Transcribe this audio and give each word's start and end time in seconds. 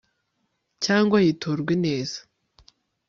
cyangwa 0.83 1.17
yiturwa 1.25 1.69
ineza 1.77 2.19